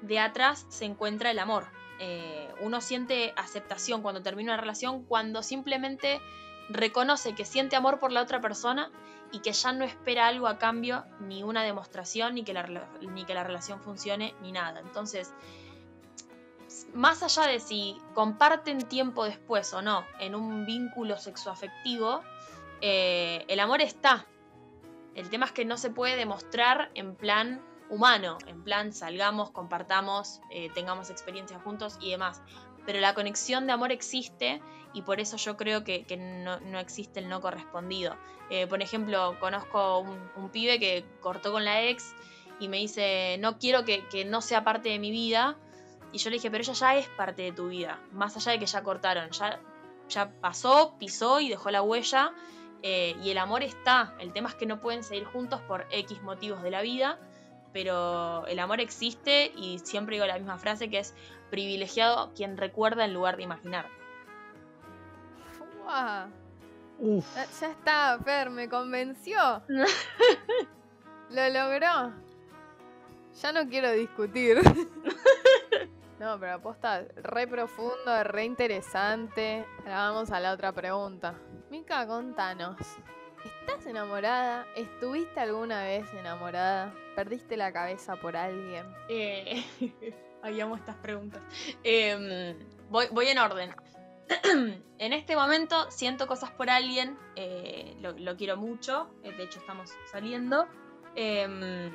de 0.00 0.18
atrás 0.18 0.66
se 0.68 0.84
encuentra 0.84 1.30
el 1.30 1.38
amor. 1.38 1.66
Eh, 2.00 2.48
uno 2.60 2.80
siente 2.80 3.32
aceptación 3.36 4.02
cuando 4.02 4.22
termina 4.22 4.52
una 4.52 4.60
relación, 4.60 5.04
cuando 5.04 5.42
simplemente 5.42 6.20
reconoce 6.68 7.34
que 7.34 7.44
siente 7.44 7.76
amor 7.76 7.98
por 7.98 8.12
la 8.12 8.22
otra 8.22 8.40
persona 8.40 8.90
y 9.30 9.40
que 9.40 9.52
ya 9.52 9.72
no 9.72 9.84
espera 9.84 10.26
algo 10.26 10.46
a 10.46 10.58
cambio, 10.58 11.04
ni 11.20 11.42
una 11.42 11.62
demostración, 11.62 12.34
ni 12.34 12.44
que 12.44 12.54
la, 12.54 12.62
relación 13.44 13.80
funcione, 13.80 14.34
ni 14.40 14.52
nada. 14.52 14.80
Entonces, 14.80 15.32
más 16.94 17.22
allá 17.22 17.46
de 17.46 17.60
si 17.60 18.00
comparten 18.14 18.78
tiempo 18.88 19.24
después 19.24 19.72
o 19.74 19.82
no 19.82 20.04
en 20.20 20.34
un 20.34 20.64
vínculo 20.64 21.18
sexoafectivo, 21.18 22.22
eh, 22.80 23.44
el 23.48 23.60
amor 23.60 23.80
está. 23.82 24.26
El 25.14 25.30
tema 25.30 25.46
es 25.46 25.52
que 25.52 25.64
no 25.64 25.76
se 25.76 25.90
puede 25.90 26.16
demostrar 26.16 26.90
en 26.94 27.14
plan 27.14 27.60
humano, 27.90 28.38
en 28.46 28.62
plan 28.62 28.92
salgamos, 28.92 29.50
compartamos, 29.50 30.40
eh, 30.50 30.70
tengamos 30.74 31.10
experiencias 31.10 31.62
juntos 31.62 31.98
y 32.00 32.10
demás. 32.10 32.40
Pero 32.86 33.00
la 33.00 33.14
conexión 33.14 33.66
de 33.66 33.72
amor 33.72 33.92
existe 33.92 34.60
y 34.92 35.02
por 35.02 35.20
eso 35.20 35.36
yo 35.36 35.56
creo 35.56 35.84
que, 35.84 36.04
no, 36.16 36.78
existe 36.78 37.20
el 37.20 37.28
no 37.28 37.40
correspondido. 37.40 38.16
Eh, 38.50 38.66
por 38.66 38.82
ejemplo, 38.82 39.36
conozco 39.40 39.98
un, 40.00 40.48
pibe 40.50 40.78
que 40.78 41.04
cortó 41.20 41.52
con 41.52 41.64
la 41.64 41.82
ex 41.84 42.14
y 42.58 42.68
me 42.68 42.78
dice, 42.78 43.36
no 43.40 43.58
quiero 43.58 43.84
que, 43.84 44.24
no 44.26 44.40
sea 44.40 44.64
parte 44.64 44.88
de 44.88 44.98
mi 44.98 45.10
vida. 45.10 45.56
Y 46.12 46.18
yo 46.18 46.30
le 46.30 46.36
dije, 46.36 46.50
pero 46.50 46.62
ella 46.62 46.72
ya 46.72 46.96
es 46.96 47.08
parte 47.08 47.42
de 47.42 47.52
tu 47.52 47.68
vida, 47.68 48.00
más 48.12 48.36
allá 48.36 48.52
de 48.52 48.58
que 48.58 48.66
ya 48.66 48.82
cortaron, 48.82 49.30
ya, 49.30 50.30
pasó, 50.40 50.94
pisó 50.98 51.40
y 51.40 51.50
dejó 51.50 51.70
la 51.70 51.82
huella. 51.82 52.32
Eh, 52.82 53.16
y 53.22 53.30
el 53.30 53.38
amor 53.38 53.62
está, 53.62 54.14
el 54.20 54.32
tema 54.32 54.48
es 54.48 54.54
que 54.54 54.64
no 54.64 54.80
pueden 54.80 55.02
seguir 55.02 55.24
juntos 55.24 55.60
por 55.62 55.86
X 55.90 56.22
motivos 56.22 56.62
de 56.62 56.70
la 56.70 56.80
vida, 56.80 57.18
pero 57.72 58.46
el 58.46 58.58
amor 58.60 58.80
existe 58.80 59.52
y 59.56 59.80
siempre 59.80 60.16
digo 60.16 60.26
la 60.26 60.38
misma 60.38 60.58
frase 60.58 60.88
que 60.88 61.00
es 61.00 61.14
privilegiado 61.50 62.32
quien 62.34 62.56
recuerda 62.56 63.04
en 63.04 63.14
lugar 63.14 63.36
de 63.36 63.42
imaginar. 63.44 63.86
Ya 67.00 67.44
está, 67.70 68.18
Fer, 68.24 68.50
me 68.50 68.68
convenció. 68.68 69.62
Lo 71.30 71.48
logró. 71.48 72.12
Ya 73.40 73.52
no 73.52 73.68
quiero 73.68 73.92
discutir. 73.92 74.58
no, 76.20 76.38
pero 76.40 76.54
aposta 76.54 77.06
re 77.16 77.46
profundo, 77.46 78.24
re 78.24 78.44
interesante. 78.44 79.64
Ahora 79.80 80.10
vamos 80.10 80.30
a 80.30 80.40
la 80.40 80.52
otra 80.52 80.72
pregunta. 80.72 81.34
Mica, 81.70 82.06
contanos. 82.06 82.76
¿Estás 83.44 83.86
enamorada? 83.86 84.66
¿Estuviste 84.74 85.40
alguna 85.40 85.84
vez 85.84 86.12
enamorada? 86.14 86.92
¿Perdiste 87.14 87.56
la 87.56 87.72
cabeza 87.72 88.16
por 88.16 88.36
alguien? 88.36 88.86
Eh, 89.08 89.64
estas 90.44 90.96
preguntas. 90.96 91.42
Em, 91.82 92.56
voy, 92.90 93.06
voy 93.10 93.28
en 93.28 93.38
orden. 93.38 93.74
en 94.98 95.12
este 95.12 95.36
momento 95.36 95.90
siento 95.90 96.26
cosas 96.26 96.50
por 96.50 96.70
alguien, 96.70 97.16
eh, 97.36 97.96
lo, 98.00 98.36
quiero 98.36 98.56
mucho, 98.56 99.08
eh, 99.22 99.32
de 99.32 99.44
hecho 99.44 99.58
estamos 99.60 99.90
saliendo. 100.10 100.66
Em, 101.14 101.90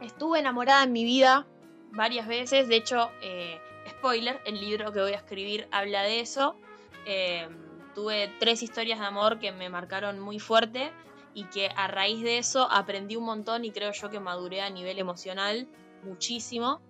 estuve 0.00 0.38
enamorada 0.38 0.84
en 0.84 0.92
mi 0.92 1.04
vida 1.04 1.46
varias 1.90 2.26
veces, 2.26 2.68
de 2.68 2.76
hecho, 2.76 3.10
eh, 3.22 3.60
spoiler, 3.88 4.40
el 4.46 4.60
libro 4.60 4.92
que 4.92 5.00
voy 5.00 5.12
a 5.12 5.16
escribir 5.16 5.68
habla 5.70 6.02
de 6.02 6.20
eso. 6.20 6.56
Em, 7.04 7.56
tuve 7.94 8.32
tres 8.38 8.62
historias 8.62 9.00
de 9.00 9.06
amor 9.06 9.38
que 9.38 9.52
me 9.52 9.68
marcaron 9.70 10.20
muy 10.20 10.38
fuerte 10.38 10.92
y 11.34 11.44
que 11.44 11.68
a 11.74 11.88
raíz 11.88 12.22
de 12.22 12.38
eso 12.38 12.68
aprendí 12.70 13.16
un 13.16 13.24
montón 13.24 13.64
y 13.64 13.70
creo 13.70 13.92
yo 13.92 14.10
que 14.10 14.20
maduré 14.20 14.62
a 14.62 14.70
nivel 14.70 14.98
emocional 14.98 15.68
muchísimo. 16.02 16.80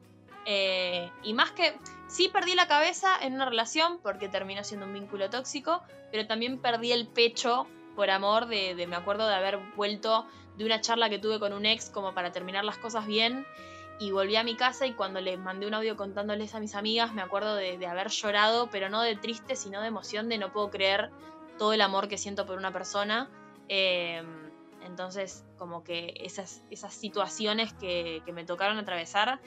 Y 0.47 1.35
más 1.35 1.50
que 1.50 1.76
Sí 2.09 2.29
perdí 2.29 2.55
la 2.55 2.69
cabeza 2.69 3.17
en 3.21 3.35
una 3.35 3.47
relación 3.47 3.99
porque 3.99 4.29
terminó 4.29 4.62
siendo 4.62 4.87
un 4.87 4.95
vínculo 4.95 5.29
tóxico, 5.29 5.83
pero 6.11 6.26
también 6.26 6.61
perdí 6.61 6.93
el 6.93 7.09
pecho 7.09 7.67
por 7.97 8.11
amor 8.11 8.47
de, 8.47 8.87
me 8.87 8.97
acuerdo 8.97 9.26
de 9.26 9.35
haber 9.35 9.59
vuelto 9.75 10.26
de 10.57 10.65
una 10.65 10.81
charla 10.81 11.11
que 11.11 11.19
tuve 11.19 11.41
con 11.41 11.53
un 11.53 11.67
ex 11.67 11.91
como 11.91 12.15
para 12.15 12.31
terminar 12.31 12.65
las 12.65 12.79
cosas 12.79 13.07
bien 13.07 13.47
y 13.99 14.12
volví 14.12 14.37
a 14.37 14.45
mi 14.45 14.55
casa 14.55 14.87
y 14.87 14.93
cuando 14.93 15.21
les 15.21 15.38
mandé 15.38 15.67
un 15.67 15.75
audio 15.75 15.97
contándoles 15.97 16.55
a 16.55 16.61
mis 16.61 16.75
amigas 16.75 17.12
me 17.12 17.23
acuerdo 17.23 17.57
de, 17.57 17.85
haber 17.87 18.09
llorado, 18.11 18.69
pero 18.71 18.88
no 18.88 19.03
de 19.03 19.17
triste, 19.17 19.57
sino 19.57 19.81
de 19.81 19.88
emoción, 19.88 20.29
de 20.29 20.38
no 20.38 20.53
puedo 20.53 20.71
creer 20.71 21.11
todo 21.59 21.73
el 21.73 21.81
amor 21.81 22.07
que 22.07 22.19
siento 22.19 22.47
por 22.47 22.59
una 22.59 22.73
persona. 22.73 23.29
Em, 23.69 24.26
entonces, 24.85 25.45
como 25.59 25.83
que 25.83 26.15
esas, 26.21 26.62
esas 26.71 26.95
situaciones 26.95 27.73
que, 27.73 28.23
me 28.33 28.45
tocaron 28.45 28.79
atravesar, 28.79 29.41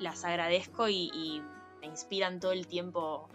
las 0.00 0.24
agradezco 0.24 0.88
y 0.88 1.42
me 1.80 1.86
inspiran 1.86 2.40
todo 2.40 2.52
el 2.52 2.66
tiempo 2.66 3.28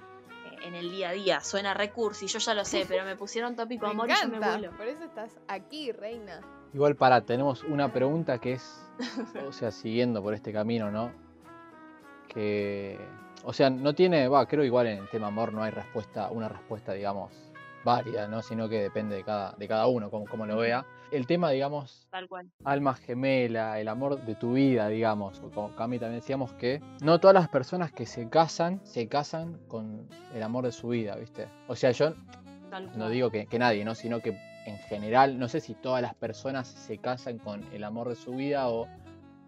eh, 0.46 0.68
en 0.68 0.76
el 0.76 0.92
día 0.92 1.10
a 1.10 1.14
día. 1.14 1.42
Suena 1.42 1.74
recurso 1.74 2.26
y 2.26 2.28
yo 2.28 2.40
ya 2.40 2.54
lo 2.54 2.66
sé, 2.66 2.86
pero 2.88 3.04
me 3.06 3.16
pusieron 3.18 3.56
tópico 3.56 3.88
amor 3.88 4.10
y 4.10 4.14
yo 4.14 4.30
me 4.30 4.40
vuelo. 4.40 4.72
Por 4.72 4.88
eso 4.88 5.04
estás 5.04 5.38
aquí, 5.48 5.92
reina. 5.92 6.42
Igual 6.74 6.96
para, 6.96 7.22
tenemos 7.22 7.64
una 7.64 7.92
pregunta 7.92 8.40
que 8.40 8.54
es, 8.54 8.90
o 9.48 9.52
sea, 9.52 9.72
siguiendo 9.72 10.22
por 10.22 10.34
este 10.34 10.52
camino, 10.54 10.92
¿no? 10.92 11.12
Que, 12.28 13.00
o 13.44 13.54
sea, 13.54 13.70
no 13.70 13.94
tiene, 13.96 14.28
va, 14.28 14.46
creo 14.46 14.64
igual 14.64 14.88
en 14.88 15.00
el 15.00 15.10
tema 15.10 15.28
amor 15.28 15.54
no 15.54 15.64
hay 15.64 15.72
respuesta, 15.72 16.30
una 16.32 16.50
respuesta, 16.50 16.94
digamos, 16.94 17.32
válida, 17.84 18.28
¿no? 18.28 18.42
Sino 18.42 18.68
que 18.68 18.82
depende 18.82 19.16
de 19.16 19.24
cada, 19.24 19.54
de 19.54 19.68
cada 19.68 19.88
uno, 19.88 20.10
como, 20.10 20.26
como 20.26 20.46
lo 20.46 20.58
vea 20.58 20.86
el 21.12 21.28
tema, 21.28 21.52
digamos, 21.52 22.08
Tal 22.12 22.28
cual. 22.28 22.50
alma 22.64 22.96
gemela, 22.96 23.80
el 23.80 23.88
amor 23.88 24.24
de 24.26 24.36
tu 24.36 24.54
vida, 24.54 24.88
digamos, 24.88 25.40
como 25.54 25.76
Cami 25.76 26.00
también 26.00 26.20
decíamos 26.22 26.54
que 26.54 26.82
no 27.02 27.20
todas 27.20 27.34
las 27.34 27.50
personas 27.50 27.92
que 27.92 28.06
se 28.06 28.30
casan, 28.30 28.82
se 28.86 29.08
casan 29.08 29.60
con 29.68 30.08
el 30.34 30.44
amor 30.44 30.66
de 30.66 30.72
su 30.72 30.90
vida, 30.90 31.16
¿viste? 31.16 31.48
O 31.68 31.76
sea, 31.76 31.92
yo 31.92 32.14
no 32.96 33.10
digo 33.10 33.32
que, 33.32 33.46
que 33.48 33.60
nadie, 33.60 33.86
¿no? 33.86 33.96
Sino 33.96 34.20
que 34.22 34.38
en 34.66 34.78
general, 34.80 35.38
no 35.38 35.48
sé 35.48 35.62
si 35.62 35.76
todas 35.76 36.02
las 36.02 36.16
personas 36.16 36.68
se 36.68 36.98
casan 36.98 37.38
con 37.38 37.64
el 37.72 37.84
amor 37.84 38.10
de 38.10 38.16
su 38.16 38.32
vida 38.32 38.68
o 38.68 38.88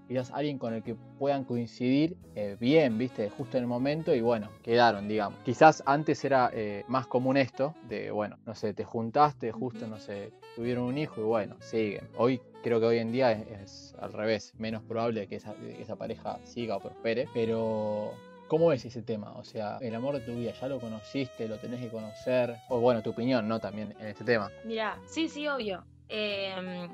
quizás 0.08 0.32
alguien 0.32 0.58
con 0.58 0.74
el 0.74 0.84
que 0.84 0.96
puedan 1.20 1.44
coincidir 1.44 2.16
eh, 2.36 2.58
bien, 2.60 2.98
viste, 2.98 3.30
justo 3.30 3.58
en 3.58 3.64
el 3.64 3.68
momento 3.68 4.16
y 4.16 4.22
bueno, 4.22 4.50
quedaron, 4.64 5.08
digamos. 5.08 5.40
Quizás 5.44 5.84
antes 5.86 6.24
era 6.24 6.50
eh, 6.54 6.84
más 6.88 7.08
común 7.08 7.38
esto, 7.38 7.76
de 7.88 8.12
bueno, 8.12 8.38
no 8.46 8.56
sé, 8.56 8.74
te 8.74 8.84
juntaste, 8.84 9.52
justo, 9.52 9.88
no 9.88 10.00
sé, 10.00 10.32
tuvieron 10.56 10.86
un 10.86 10.98
hijo 10.98 11.22
y 11.22 11.24
bueno, 11.24 11.58
siguen. 11.60 12.08
Hoy 12.18 12.42
creo 12.64 12.80
que 12.80 12.86
hoy 12.86 12.98
en 13.00 13.12
día 13.12 13.32
es, 13.32 13.96
al 14.00 14.14
revés, 14.14 14.54
menos 14.58 14.84
probable 14.84 15.28
que 15.28 15.36
esa, 15.36 15.54
que 15.56 15.82
esa 15.82 15.96
pareja 15.96 16.40
siga 16.44 16.78
o 16.78 16.80
prospere, 16.80 17.28
pero 17.34 18.14
¿Cómo 18.48 18.68
ves 18.68 18.86
ese 18.86 19.02
tema? 19.02 19.34
O 19.34 19.44
sea, 19.44 19.78
el 19.82 19.94
amor 19.94 20.16
de 20.16 20.22
tu 20.22 20.34
vida, 20.34 20.54
¿ya 20.54 20.70
lo 20.70 20.80
conociste? 20.80 21.50
¿Lo 21.50 21.58
tenés 21.58 21.82
que 21.82 21.90
conocer? 21.90 22.56
O 22.70 22.80
bueno, 22.80 23.04
tu 23.04 23.10
opinión, 23.10 23.46
¿no? 23.46 23.60
También 23.60 23.94
en 24.00 24.08
este 24.08 24.24
tema. 24.24 24.50
Mira, 24.64 24.98
sí, 25.06 25.28
sí, 25.28 25.46
obvio. 25.50 25.84
Eh, 26.08 26.88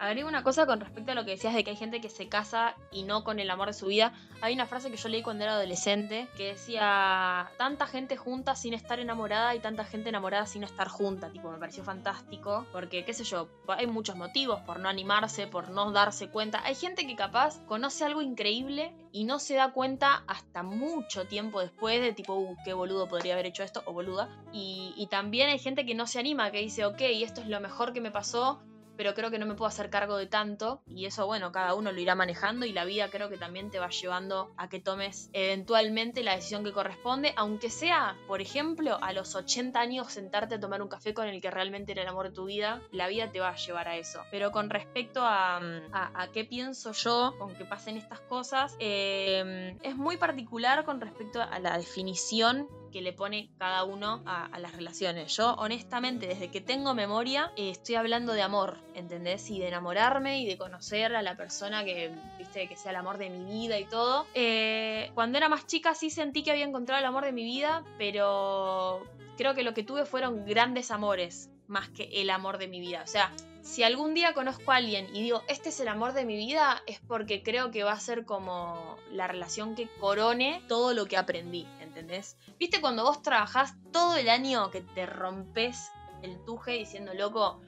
agrego 0.00 0.28
una 0.28 0.42
cosa 0.42 0.66
con 0.66 0.80
respecto 0.80 1.12
a 1.12 1.14
lo 1.14 1.24
que 1.24 1.32
decías 1.32 1.54
de 1.54 1.62
que 1.62 1.70
hay 1.70 1.76
gente 1.76 2.00
que 2.00 2.08
se 2.08 2.28
casa 2.28 2.74
y 2.90 3.02
no 3.02 3.22
con 3.22 3.38
el 3.38 3.50
amor 3.50 3.68
de 3.68 3.74
su 3.74 3.86
vida. 3.86 4.14
Hay 4.40 4.54
una 4.54 4.66
frase 4.66 4.90
que 4.90 4.96
yo 4.96 5.10
leí 5.10 5.22
cuando 5.22 5.44
era 5.44 5.52
adolescente 5.52 6.26
que 6.38 6.48
decía, 6.48 7.50
tanta 7.58 7.86
gente 7.86 8.16
junta 8.16 8.56
sin 8.56 8.72
estar 8.72 8.98
enamorada 8.98 9.54
y 9.54 9.60
tanta 9.60 9.84
gente 9.84 10.08
enamorada 10.08 10.46
sin 10.46 10.64
estar 10.64 10.88
junta. 10.88 11.30
Tipo, 11.30 11.52
me 11.52 11.58
pareció 11.58 11.84
fantástico 11.84 12.66
porque, 12.72 13.04
qué 13.04 13.12
sé 13.12 13.24
yo, 13.24 13.48
hay 13.68 13.86
muchos 13.86 14.16
motivos 14.16 14.60
por 14.60 14.80
no 14.80 14.88
animarse, 14.88 15.46
por 15.46 15.68
no 15.70 15.92
darse 15.92 16.30
cuenta. 16.30 16.64
Hay 16.64 16.74
gente 16.74 17.06
que 17.06 17.14
capaz 17.14 17.60
conoce 17.66 18.04
algo 18.04 18.22
increíble 18.22 18.94
y 19.12 19.24
no 19.24 19.38
se 19.38 19.54
da 19.54 19.72
cuenta 19.72 20.24
hasta 20.26 20.62
mucho 20.62 21.26
tiempo 21.26 21.60
después 21.60 22.00
de 22.00 22.14
tipo, 22.14 22.34
uh, 22.34 22.56
qué 22.64 22.72
boludo 22.72 23.06
podría 23.06 23.34
haber 23.34 23.46
hecho 23.46 23.62
esto 23.62 23.82
o 23.84 23.92
boluda. 23.92 24.28
Y, 24.52 25.08
también 25.10 25.50
hay 25.50 25.58
gente 25.58 25.84
que 25.84 25.94
no 25.94 26.06
se 26.06 26.20
anima, 26.20 26.52
que 26.52 26.58
dice, 26.58 26.86
ok, 26.86 27.00
esto 27.00 27.40
es 27.40 27.48
lo 27.48 27.60
mejor 27.60 27.92
que 27.92 28.00
me 28.00 28.12
pasó, 28.12 28.62
pero 29.00 29.14
creo 29.14 29.30
que 29.30 29.38
no 29.38 29.46
me 29.46 29.54
puedo 29.54 29.66
hacer 29.66 29.88
cargo 29.88 30.18
de 30.18 30.26
tanto 30.26 30.82
y 30.86 31.06
eso 31.06 31.24
bueno, 31.24 31.52
cada 31.52 31.74
uno 31.74 31.90
lo 31.90 31.98
irá 31.98 32.14
manejando 32.14 32.66
y 32.66 32.72
la 32.72 32.84
vida 32.84 33.08
creo 33.08 33.30
que 33.30 33.38
también 33.38 33.70
te 33.70 33.78
va 33.78 33.88
llevando 33.88 34.52
a 34.58 34.68
que 34.68 34.78
tomes 34.78 35.30
eventualmente 35.32 36.22
la 36.22 36.34
decisión 36.34 36.64
que 36.64 36.72
corresponde, 36.72 37.32
aunque 37.36 37.70
sea, 37.70 38.18
por 38.26 38.42
ejemplo, 38.42 38.98
a 39.00 39.14
los 39.14 39.34
80 39.34 39.80
años 39.80 40.12
sentarte 40.12 40.56
a 40.56 40.60
tomar 40.60 40.82
un 40.82 40.88
café 40.88 41.14
con 41.14 41.26
el 41.26 41.40
que 41.40 41.50
realmente 41.50 41.92
era 41.92 42.02
el 42.02 42.08
amor 42.08 42.28
de 42.28 42.34
tu 42.34 42.44
vida, 42.44 42.82
la 42.92 43.08
vida 43.08 43.32
te 43.32 43.40
va 43.40 43.48
a 43.48 43.56
llevar 43.56 43.88
a 43.88 43.96
eso. 43.96 44.20
Pero 44.30 44.52
con 44.52 44.68
respecto 44.68 45.22
a, 45.24 45.62
a, 45.94 46.28
qué 46.34 46.44
pienso 46.44 46.92
yo 46.92 47.34
con 47.38 47.54
que 47.54 47.64
pasen 47.64 47.96
estas 47.96 48.20
cosas, 48.20 48.76
eh, 48.80 49.78
es 49.82 49.96
muy 49.96 50.18
particular 50.18 50.84
con 50.84 51.00
respecto 51.00 51.40
a 51.40 51.58
la 51.58 51.78
definición 51.78 52.68
que 52.90 53.00
le 53.00 53.12
pone 53.12 53.50
cada 53.58 53.84
uno 53.84 54.22
a, 54.26 54.58
las 54.58 54.74
relaciones. 54.74 55.36
Yo, 55.36 55.54
honestamente, 55.54 56.26
desde 56.26 56.50
que 56.50 56.60
tengo 56.60 56.94
memoria, 56.94 57.52
eh, 57.56 57.70
estoy 57.70 57.94
hablando 57.94 58.32
de 58.32 58.42
amor, 58.42 58.78
¿entendés? 58.94 59.50
Y 59.50 59.58
de 59.58 59.68
enamorarme 59.68 60.40
y 60.40 60.46
de 60.46 60.58
conocer 60.58 61.14
a 61.14 61.22
la 61.22 61.36
persona 61.36 61.84
que, 61.84 62.12
viste, 62.38 62.68
que 62.68 62.76
sea 62.76 62.90
el 62.90 62.96
amor 62.96 63.18
de 63.18 63.30
mi 63.30 63.44
vida 63.44 63.78
y 63.78 63.84
todo. 63.86 64.26
Eh, 64.34 65.10
cuando 65.14 65.38
era 65.38 65.48
más 65.48 65.66
chica 65.66 65.94
sí 65.94 66.10
sentí 66.10 66.42
que 66.42 66.50
había 66.50 66.64
encontrado 66.64 66.98
el 66.98 67.06
amor 67.06 67.24
de 67.24 67.32
mi 67.32 67.44
vida, 67.44 67.84
pero 67.98 69.02
creo 69.36 69.54
que 69.54 69.62
lo 69.62 69.74
que 69.74 69.82
tuve 69.82 70.04
fueron 70.04 70.44
grandes 70.44 70.90
amores 70.90 71.50
más 71.66 71.88
que 71.88 72.10
el 72.20 72.30
amor 72.30 72.58
de 72.58 72.68
mi 72.68 72.80
vida. 72.80 73.02
O 73.02 73.06
sea, 73.06 73.32
si 73.62 73.82
algún 73.82 74.14
día 74.14 74.34
conozco 74.34 74.72
a 74.72 74.76
alguien 74.76 75.14
y 75.14 75.22
digo, 75.22 75.42
este 75.48 75.68
es 75.68 75.80
el 75.80 75.88
amor 75.88 76.12
de 76.12 76.24
mi 76.24 76.36
vida, 76.36 76.82
es 76.86 77.00
porque 77.00 77.42
creo 77.42 77.70
que 77.70 77.84
va 77.84 77.92
a 77.92 78.00
ser 78.00 78.24
como 78.24 78.96
la 79.12 79.28
relación 79.28 79.74
que 79.74 79.88
corone 80.00 80.62
todo 80.66 80.92
lo 80.92 81.06
que 81.06 81.16
aprendí, 81.16 81.66
¿entendés? 81.90 82.36
¿Viste 82.58 82.80
cuando 82.80 83.02
vos 83.02 83.20
trabajás 83.20 83.74
todo 83.92 84.16
el 84.16 84.28
año 84.28 84.70
que 84.70 84.80
te 84.80 85.06
rompes 85.06 85.90
el 86.22 86.44
tuje 86.44 86.72
diciendo, 86.72 87.12
loco, 87.14 87.60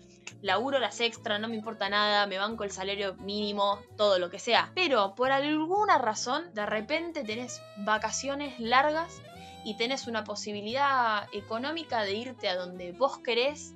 laburo 0.43 0.79
las 0.79 1.00
extras, 1.00 1.41
no 1.41 1.49
me 1.49 1.57
importa 1.57 1.88
nada, 1.88 2.26
me 2.26 2.38
banco 2.38 2.62
el 2.64 2.71
salario 2.71 3.14
mínimo, 3.14 3.79
todo 3.97 4.19
lo 4.19 4.31
que 4.31 4.38
sea. 4.38 4.71
Pero 4.75 5.14
por 5.14 5.33
alguna 5.33 5.99
razón, 5.99 6.55
de 6.55 6.67
repente 6.67 7.25
tenés 7.25 7.61
vacaciones 7.79 8.59
largas 8.61 9.21
y 9.64 9.76
tenés 9.76 10.07
una 10.07 10.25
posibilidad 10.25 11.29
económica 11.33 12.02
de 12.02 12.14
irte 12.14 12.49
a 12.49 12.57
donde 12.57 12.93
vos 12.93 13.19
querés, 13.19 13.75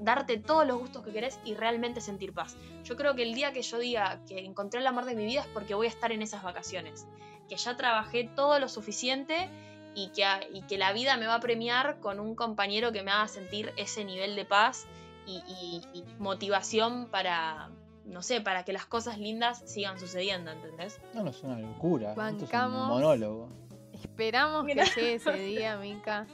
darte 0.00 0.36
todos 0.36 0.66
los 0.66 0.78
gustos 0.78 1.02
que 1.02 1.12
querés 1.12 1.38
y 1.44 1.54
realmente 1.54 2.00
sentir 2.00 2.34
paz. 2.34 2.56
Yo 2.84 2.96
creo 2.96 3.14
que 3.14 3.22
el 3.22 3.34
día 3.34 3.52
que 3.52 3.62
yo 3.62 3.78
diga 3.78 4.20
que 4.26 4.40
encontré 4.40 4.80
el 4.80 4.86
amor 4.86 5.06
de 5.06 5.14
mi 5.14 5.24
vida 5.24 5.40
es 5.40 5.46
porque 5.48 5.74
voy 5.74 5.86
a 5.86 5.90
estar 5.90 6.12
en 6.12 6.22
esas 6.22 6.42
vacaciones, 6.42 7.06
que 7.48 7.56
ya 7.56 7.76
trabajé 7.76 8.24
todo 8.24 8.58
lo 8.58 8.68
suficiente 8.68 9.48
y 9.96 10.08
que, 10.10 10.22
y 10.52 10.62
que 10.62 10.78
la 10.78 10.92
vida 10.92 11.16
me 11.16 11.26
va 11.26 11.34
a 11.36 11.40
premiar 11.40 11.98
con 12.00 12.20
un 12.20 12.34
compañero 12.36 12.92
que 12.92 13.02
me 13.02 13.10
haga 13.10 13.26
sentir 13.26 13.72
ese 13.76 14.04
nivel 14.04 14.36
de 14.36 14.44
paz 14.44 14.86
y, 15.26 15.82
y 15.92 16.04
motivación 16.20 17.08
para, 17.10 17.70
no 18.04 18.22
sé, 18.22 18.40
para 18.40 18.64
que 18.64 18.72
las 18.72 18.86
cosas 18.86 19.18
lindas 19.18 19.62
sigan 19.64 19.98
sucediendo, 19.98 20.52
¿entendés? 20.52 21.00
No, 21.14 21.24
no 21.24 21.30
es 21.30 21.42
una 21.42 21.58
locura. 21.58 22.10
Esto 22.10 22.44
es 22.44 22.52
un 22.52 22.72
monólogo. 22.72 23.48
Esperamos 23.92 24.64
que 24.66 24.74
llegue 24.74 25.14
ese 25.14 25.32
día, 25.32 25.76
Mica. 25.78 26.26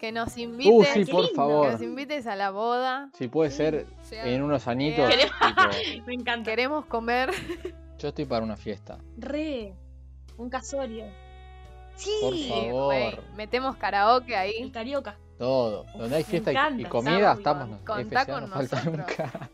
Que 0.00 0.12
nos 0.12 0.38
invites, 0.38 0.72
Uh, 0.72 0.82
sí, 0.94 1.04
qué 1.04 1.12
por 1.12 1.24
lindo. 1.26 1.62
que 1.62 1.72
nos 1.72 1.82
invites 1.82 2.26
a 2.26 2.34
la 2.34 2.50
boda. 2.50 3.10
Si 3.12 3.28
puede 3.28 3.50
ser 3.50 3.86
sea, 4.02 4.26
en 4.26 4.42
unos 4.42 4.66
anitos. 4.66 5.06
Queremos- 5.10 5.34
tipo, 5.46 6.06
Me 6.06 6.14
encanta. 6.14 6.50
Queremos 6.50 6.86
comer. 6.86 7.30
yo 7.98 8.08
estoy 8.08 8.24
para 8.24 8.42
una 8.42 8.56
fiesta. 8.56 8.98
Re, 9.18 9.74
un 10.38 10.48
casorio. 10.48 11.04
Sí, 12.00 12.10
Por 12.20 12.36
favor. 12.48 12.84
güey, 12.86 13.18
metemos 13.36 13.76
karaoke 13.76 14.32
el 14.32 14.38
ahí. 14.38 14.70
carioca. 14.70 15.16
Todo. 15.38 15.84
Donde 15.96 16.16
hay 16.16 16.24
fiesta 16.24 16.50
y- 16.52 16.84
comida, 16.84 17.32
estamos, 17.32 17.38
estamos. 17.68 17.80
Contá 17.84 18.22
FCA 18.22 18.32
con 18.34 18.42
no 18.42 18.48
falta 18.48 18.76
nosotros. 18.84 19.06
nunca. 19.08 19.50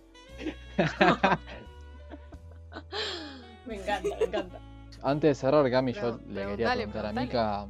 Me 3.66 3.76
encanta, 3.76 4.08
me 4.18 4.24
encanta. 4.26 4.60
Antes 5.02 5.28
de 5.30 5.34
cerrar, 5.34 5.68
Cami, 5.70 5.92
yo 5.92 6.20
le 6.28 6.46
quería 6.46 6.72
preguntar 6.74 7.06
a. 7.06 7.12
Mica, 7.12 7.66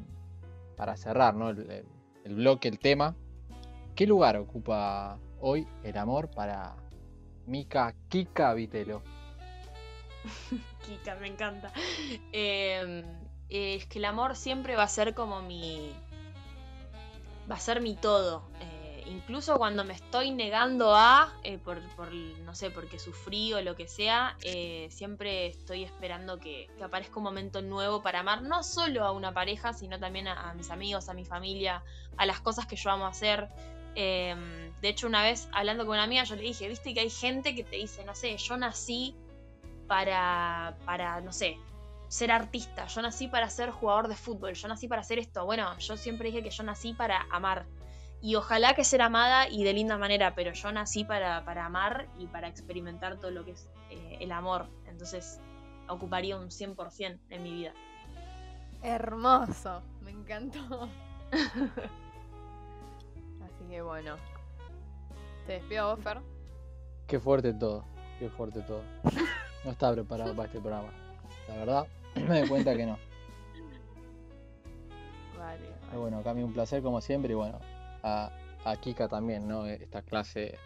para 0.76 0.96
cerrar 0.96 1.34
¿no? 1.34 1.50
el, 1.50 1.70
el- 1.70 1.86
el 2.24 2.34
bloque, 2.34 2.68
el 2.68 2.78
tema, 2.78 3.14
¿qué 3.94 4.06
lugar 4.06 4.36
ocupa 4.36 5.18
hoy 5.40 5.66
el 5.84 5.96
amor 5.96 6.28
para 6.28 6.74
Mica 7.46 7.94
Kika 8.08 8.52
Vitelo? 8.54 9.02
Kika, 10.86 11.14
me 11.16 11.28
encanta. 11.28 11.72
Eh, 12.32 13.04
es 13.48 13.86
que 13.86 13.98
el 13.98 14.04
amor 14.04 14.36
siempre 14.36 14.76
va 14.76 14.84
a 14.84 14.88
ser 14.88 15.14
como 15.14 15.42
mi. 15.42 15.92
Va 17.50 17.56
a 17.56 17.60
ser 17.60 17.80
mi 17.80 17.94
todo. 17.94 18.42
Eh, 18.60 19.04
incluso 19.06 19.56
cuando 19.56 19.84
me 19.84 19.94
estoy 19.94 20.32
negando 20.32 20.94
a, 20.94 21.32
eh, 21.44 21.58
por, 21.58 21.80
por, 21.94 22.12
no 22.12 22.54
sé, 22.54 22.70
porque 22.70 22.98
sufrí 22.98 23.52
o 23.54 23.62
lo 23.62 23.76
que 23.76 23.86
sea, 23.86 24.36
eh, 24.42 24.88
siempre 24.90 25.46
estoy 25.46 25.84
esperando 25.84 26.38
que, 26.38 26.68
que 26.76 26.82
aparezca 26.84 27.18
un 27.18 27.22
momento 27.22 27.62
nuevo 27.62 28.02
para 28.02 28.20
amar, 28.20 28.42
no 28.42 28.64
solo 28.64 29.04
a 29.04 29.12
una 29.12 29.32
pareja, 29.32 29.72
sino 29.72 30.00
también 30.00 30.26
a, 30.26 30.50
a 30.50 30.54
mis 30.54 30.70
amigos, 30.70 31.08
a 31.08 31.14
mi 31.14 31.24
familia, 31.24 31.84
a 32.16 32.26
las 32.26 32.40
cosas 32.40 32.66
que 32.66 32.74
yo 32.76 32.90
amo 32.90 33.06
hacer. 33.06 33.48
Eh, 33.94 34.34
de 34.82 34.88
hecho, 34.88 35.06
una 35.06 35.22
vez 35.22 35.48
hablando 35.52 35.86
con 35.86 35.94
una 35.94 36.02
amiga, 36.04 36.24
yo 36.24 36.36
le 36.36 36.42
dije, 36.42 36.68
viste 36.68 36.92
que 36.92 37.00
hay 37.00 37.10
gente 37.10 37.54
que 37.54 37.64
te 37.64 37.76
dice, 37.76 38.04
no 38.04 38.14
sé, 38.14 38.36
yo 38.36 38.56
nací 38.56 39.16
para, 39.88 40.76
para, 40.84 41.20
no 41.22 41.32
sé, 41.32 41.58
ser 42.08 42.30
artista, 42.30 42.86
yo 42.86 43.02
nací 43.02 43.28
para 43.28 43.48
ser 43.50 43.70
jugador 43.70 44.08
de 44.08 44.16
fútbol, 44.16 44.54
yo 44.54 44.68
nací 44.68 44.88
para 44.88 45.02
hacer 45.02 45.18
esto. 45.18 45.44
Bueno, 45.44 45.76
yo 45.78 45.96
siempre 45.96 46.28
dije 46.28 46.42
que 46.42 46.50
yo 46.50 46.62
nací 46.62 46.94
para 46.94 47.26
amar. 47.30 47.66
Y 48.20 48.34
ojalá 48.34 48.74
que 48.74 48.84
ser 48.84 49.02
amada 49.02 49.48
y 49.48 49.62
de 49.62 49.72
linda 49.72 49.98
manera, 49.98 50.34
pero 50.34 50.52
yo 50.52 50.72
nací 50.72 51.04
para, 51.04 51.44
para 51.44 51.66
amar 51.66 52.08
y 52.18 52.26
para 52.26 52.48
experimentar 52.48 53.18
todo 53.18 53.30
lo 53.30 53.44
que 53.44 53.52
es 53.52 53.68
eh, 53.90 54.18
el 54.20 54.32
amor. 54.32 54.68
Entonces 54.86 55.40
ocuparía 55.88 56.36
un 56.36 56.48
100% 56.48 57.20
en 57.28 57.42
mi 57.42 57.52
vida. 57.52 57.72
Hermoso. 58.82 59.82
Me 60.00 60.10
encantó. 60.12 60.88
Así 63.44 63.64
que 63.68 63.82
bueno. 63.82 64.16
Te 65.46 65.54
despido, 65.54 65.94
vos, 65.94 66.02
Fer. 66.02 66.20
Qué 67.06 67.20
fuerte 67.20 67.52
todo, 67.52 67.84
qué 68.18 68.28
fuerte 68.28 68.62
todo. 68.62 68.82
No 69.64 69.70
estaba 69.72 69.94
preparado 69.94 70.34
para 70.34 70.46
este 70.46 70.60
programa. 70.60 71.05
La 71.48 71.56
verdad, 71.56 71.86
me 72.14 72.40
doy 72.40 72.48
cuenta 72.48 72.76
que 72.76 72.86
no. 72.86 72.98
Vale. 75.38 75.60
Pero 75.88 76.00
bueno, 76.00 76.22
Cami, 76.22 76.42
un 76.42 76.52
placer 76.52 76.82
como 76.82 77.00
siempre 77.00 77.32
y 77.32 77.34
bueno, 77.34 77.58
a, 78.02 78.30
a 78.64 78.76
Kika 78.76 79.08
también, 79.08 79.46
¿no? 79.46 79.66
Esta 79.66 80.02
clase 80.02 80.58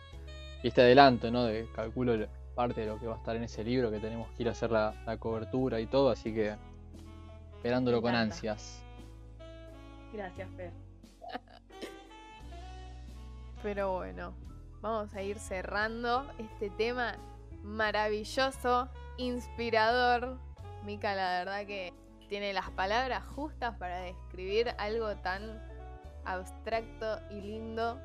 y 0.62 0.69
este 0.69 0.83
adelanto, 0.83 1.31
¿no? 1.31 1.45
De 1.45 1.69
calculo 1.75 2.16
lo- 2.16 2.29
parte 2.55 2.81
de 2.83 2.87
lo 2.88 2.99
que 2.99 3.07
va 3.07 3.14
a 3.14 3.19
estar 3.19 3.37
en 3.37 3.45
ese 3.45 3.62
libro 3.64 3.90
que 3.90 3.99
tenemos 4.01 4.29
que 4.33 4.43
ir 4.43 4.49
a 4.49 4.53
hacer 4.53 4.71
la, 4.71 4.95
la 5.07 5.16
cobertura 5.19 5.81
y 5.81 5.87
todo, 5.87 6.11
así 6.11 6.35
que 6.35 6.57
esperándolo 7.57 8.03
con 8.03 8.14
ansias. 8.14 8.83
Gracias, 10.12 10.49
Fer. 10.57 10.73
Pero 13.62 13.93
bueno, 13.95 14.33
vamos 14.81 15.14
a 15.14 15.23
ir 15.23 15.38
cerrando 15.38 16.27
este 16.38 16.71
tema 16.71 17.14
maravilloso, 17.62 18.88
inspirador. 19.19 20.38
Mica, 20.85 21.14
la 21.14 21.38
verdad 21.38 21.66
que 21.66 21.93
tiene 22.29 22.53
las 22.53 22.71
palabras 22.71 23.25
justas 23.35 23.77
para 23.77 24.01
describir 24.01 24.75
algo 24.79 25.16
tan 25.16 25.61
abstracto 26.25 27.21
y 27.31 27.40
lindo 27.40 28.01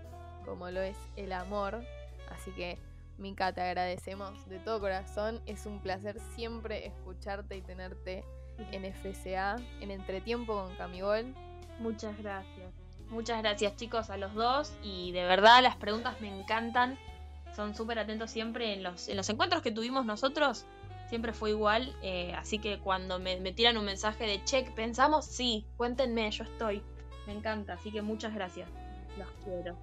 como 0.45 0.69
lo 0.71 0.81
es 0.81 0.97
el 1.15 1.31
amor. 1.31 1.83
Así 2.31 2.51
que, 2.51 2.77
Mica, 3.17 3.53
te 3.53 3.61
agradecemos 3.61 4.47
de 4.49 4.59
todo 4.59 4.79
corazón. 4.79 5.41
Es 5.45 5.65
un 5.65 5.79
placer 5.79 6.19
siempre 6.35 6.87
escucharte 6.87 7.55
y 7.55 7.61
tenerte 7.61 8.23
en 8.71 8.83
FCA, 8.93 9.57
en 9.79 9.91
Entretiempo 9.91 10.53
con 10.53 10.75
Camigol. 10.75 11.33
Muchas 11.79 12.17
gracias. 12.17 12.73
Muchas 13.09 13.41
gracias 13.41 13.75
chicos 13.75 14.09
a 14.09 14.17
los 14.17 14.33
dos 14.33 14.73
y 14.81 15.11
de 15.11 15.23
verdad 15.23 15.61
las 15.61 15.75
preguntas 15.75 16.19
me 16.21 16.35
encantan. 16.39 16.97
Son 17.55 17.75
súper 17.75 17.99
atentos 17.99 18.31
siempre 18.31 18.73
en 18.73 18.83
los, 18.83 19.07
en 19.07 19.17
los 19.17 19.29
encuentros 19.29 19.61
que 19.61 19.71
tuvimos 19.71 20.05
nosotros. 20.05 20.65
Siempre 21.07 21.33
fue 21.33 21.51
igual. 21.51 21.95
eh, 22.01 22.33
así 22.35 22.59
que 22.59 22.79
cuando 22.79 23.19
me, 23.19 23.39
me 23.39 23.51
tiran 23.53 23.77
un 23.77 23.85
mensaje 23.85 24.25
de 24.25 24.43
check, 24.43 24.73
pensamos, 24.73 25.25
sí, 25.25 25.65
cuéntenme, 25.77 26.29
yo 26.31 26.43
estoy. 26.43 26.81
Me 27.27 27.33
encanta, 27.33 27.73
así 27.73 27.91
que 27.91 28.01
muchas 28.01 28.33
gracias. 28.33 28.69
Los 29.17 29.27
quiero. 29.43 29.77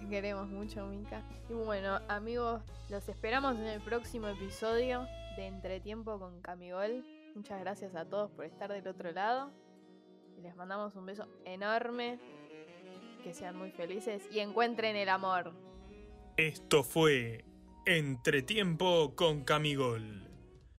Te 0.00 0.08
queremos 0.08 0.48
mucho, 0.48 0.86
Mica. 0.86 1.22
Y 1.48 1.54
bueno, 1.54 2.00
amigos, 2.08 2.62
los 2.88 3.08
esperamos 3.08 3.56
en 3.56 3.66
el 3.66 3.80
próximo 3.80 4.28
episodio 4.28 5.06
de 5.36 5.46
Entretiempo 5.46 6.18
con 6.18 6.40
Camigol. 6.40 7.04
Muchas 7.34 7.60
gracias 7.60 7.94
a 7.94 8.04
todos 8.04 8.30
por 8.30 8.44
estar 8.44 8.72
del 8.72 8.86
otro 8.86 9.10
lado. 9.12 9.50
Y 10.36 10.40
les 10.42 10.54
mandamos 10.56 10.94
un 10.94 11.06
beso 11.06 11.26
enorme. 11.44 12.18
Que 13.24 13.34
sean 13.34 13.56
muy 13.56 13.72
felices 13.72 14.22
y 14.30 14.38
encuentren 14.38 14.94
el 14.94 15.08
amor. 15.08 15.52
Esto 16.36 16.84
fue 16.84 17.44
Entretiempo 17.90 19.14
con 19.16 19.44
Camigol. 19.44 20.27